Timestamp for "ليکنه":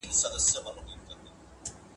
0.75-0.95